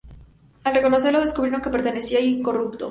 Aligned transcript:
Al 0.63 0.73
reconocerlo, 0.73 1.21
descubrieron 1.21 1.61
que 1.61 1.69
permanecía 1.69 2.19
incorrupto. 2.21 2.79